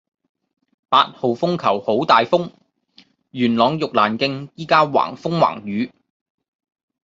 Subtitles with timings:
[0.89, 2.49] 八號風球好大風，
[3.29, 5.91] 元朗玉蘭徑依家橫風橫雨